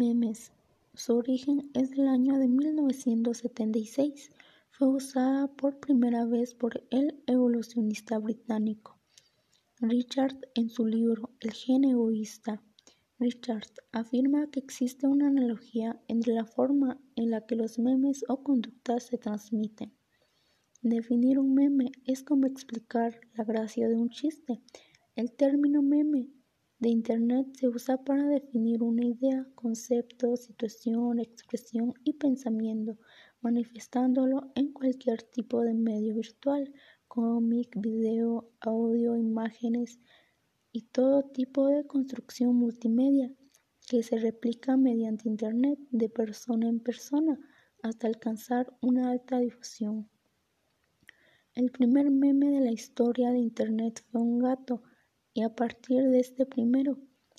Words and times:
Memes. 0.00 0.50
Su 0.94 1.16
origen 1.16 1.70
es 1.74 1.90
del 1.90 2.08
año 2.08 2.38
de 2.38 2.48
1976. 2.48 4.30
Fue 4.70 4.88
usada 4.88 5.46
por 5.46 5.78
primera 5.78 6.24
vez 6.24 6.54
por 6.54 6.82
el 6.88 7.22
evolucionista 7.26 8.18
británico 8.18 8.98
Richard 9.82 10.38
en 10.54 10.70
su 10.70 10.86
libro 10.86 11.28
El 11.40 11.52
gen 11.52 11.84
egoísta. 11.84 12.62
Richard 13.18 13.68
afirma 13.92 14.50
que 14.50 14.60
existe 14.60 15.06
una 15.06 15.28
analogía 15.28 16.00
entre 16.08 16.32
la 16.32 16.46
forma 16.46 16.98
en 17.14 17.30
la 17.30 17.46
que 17.46 17.56
los 17.56 17.78
memes 17.78 18.24
o 18.28 18.42
conductas 18.42 19.04
se 19.04 19.18
transmiten. 19.18 19.92
Definir 20.80 21.38
un 21.38 21.52
meme 21.52 21.92
es 22.06 22.22
como 22.22 22.46
explicar 22.46 23.20
la 23.34 23.44
gracia 23.44 23.86
de 23.86 23.96
un 23.96 24.08
chiste. 24.08 24.62
El 25.14 25.30
término 25.32 25.82
meme 25.82 26.30
de 26.80 26.88
Internet 26.88 27.46
se 27.52 27.68
usa 27.68 28.02
para 28.02 28.26
definir 28.26 28.82
una 28.82 29.04
idea, 29.04 29.46
concepto, 29.54 30.36
situación, 30.36 31.20
expresión 31.20 31.92
y 32.04 32.14
pensamiento, 32.14 32.96
manifestándolo 33.42 34.50
en 34.54 34.72
cualquier 34.72 35.22
tipo 35.22 35.60
de 35.60 35.74
medio 35.74 36.14
virtual, 36.14 36.72
cómic, 37.06 37.68
video, 37.76 38.50
audio, 38.60 39.16
imágenes 39.16 40.00
y 40.72 40.82
todo 40.82 41.22
tipo 41.24 41.66
de 41.66 41.86
construcción 41.86 42.56
multimedia 42.56 43.30
que 43.86 44.02
se 44.02 44.18
replica 44.18 44.78
mediante 44.78 45.28
Internet 45.28 45.78
de 45.90 46.08
persona 46.08 46.68
en 46.68 46.80
persona 46.80 47.38
hasta 47.82 48.06
alcanzar 48.06 48.74
una 48.80 49.10
alta 49.10 49.38
difusión. 49.38 50.08
El 51.54 51.70
primer 51.72 52.10
meme 52.10 52.52
de 52.52 52.60
la 52.60 52.72
historia 52.72 53.32
de 53.32 53.38
Internet 53.38 54.02
fue 54.10 54.22
un 54.22 54.38
gato 54.38 54.82
y 55.40 55.42
a 55.42 55.48
partir 55.48 56.02
de 56.10 56.20
este 56.20 56.44
primero 56.44 56.98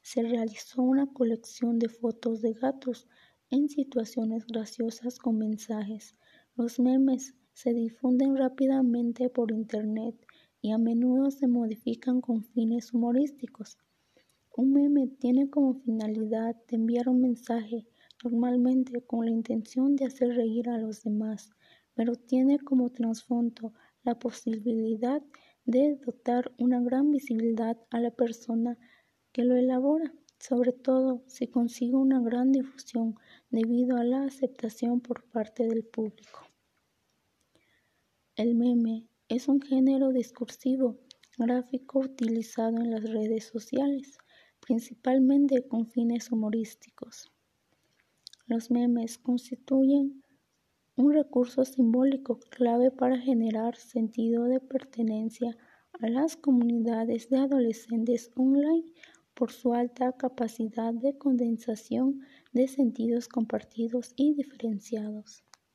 se 0.00 0.22
realizó 0.22 0.80
una 0.80 1.12
colección 1.12 1.78
de 1.78 1.90
fotos 1.90 2.40
de 2.40 2.54
gatos 2.54 3.06
en 3.50 3.68
situaciones 3.68 4.46
graciosas 4.46 5.18
con 5.18 5.36
mensajes. 5.36 6.14
Los 6.56 6.80
memes 6.80 7.34
se 7.52 7.74
difunden 7.74 8.34
rápidamente 8.34 9.28
por 9.28 9.52
Internet 9.52 10.14
y 10.62 10.70
a 10.70 10.78
menudo 10.78 11.30
se 11.30 11.46
modifican 11.48 12.22
con 12.22 12.44
fines 12.44 12.94
humorísticos. 12.94 13.76
Un 14.56 14.72
meme 14.72 15.08
tiene 15.08 15.50
como 15.50 15.74
finalidad 15.74 16.56
de 16.68 16.76
enviar 16.76 17.10
un 17.10 17.20
mensaje, 17.20 17.86
normalmente 18.24 19.02
con 19.02 19.26
la 19.26 19.32
intención 19.32 19.96
de 19.96 20.06
hacer 20.06 20.30
reír 20.34 20.70
a 20.70 20.78
los 20.78 21.02
demás, 21.02 21.50
pero 21.92 22.14
tiene 22.14 22.58
como 22.58 22.88
trasfondo 22.88 23.74
la 24.02 24.18
posibilidad 24.18 25.20
de 25.20 25.28
dotar 25.64 26.52
una 26.58 26.80
gran 26.80 27.10
visibilidad 27.10 27.78
a 27.90 28.00
la 28.00 28.10
persona 28.10 28.78
que 29.32 29.44
lo 29.44 29.56
elabora, 29.56 30.12
sobre 30.38 30.72
todo 30.72 31.22
si 31.26 31.46
consigue 31.46 31.94
una 31.94 32.20
gran 32.20 32.52
difusión 32.52 33.14
debido 33.50 33.96
a 33.96 34.04
la 34.04 34.24
aceptación 34.24 35.00
por 35.00 35.24
parte 35.24 35.66
del 35.66 35.84
público. 35.84 36.40
El 38.34 38.54
meme 38.54 39.06
es 39.28 39.48
un 39.48 39.60
género 39.60 40.10
discursivo 40.10 40.98
gráfico 41.38 42.00
utilizado 42.00 42.78
en 42.78 42.90
las 42.90 43.02
redes 43.02 43.44
sociales, 43.44 44.18
principalmente 44.60 45.66
con 45.66 45.86
fines 45.86 46.30
humorísticos. 46.30 47.30
Los 48.46 48.70
memes 48.70 49.18
constituyen 49.18 50.21
un 50.96 51.12
recurso 51.12 51.64
simbólico 51.64 52.38
clave 52.50 52.90
para 52.90 53.18
generar 53.18 53.76
sentido 53.76 54.44
de 54.44 54.60
pertenencia 54.60 55.56
a 56.00 56.08
las 56.08 56.36
comunidades 56.36 57.30
de 57.30 57.38
adolescentes 57.38 58.30
online 58.36 58.84
por 59.34 59.50
su 59.52 59.72
alta 59.72 60.12
capacidad 60.12 60.92
de 60.92 61.16
condensación 61.16 62.20
de 62.52 62.68
sentidos 62.68 63.28
compartidos 63.28 64.12
y 64.16 64.34
diferenciados. 64.34 65.42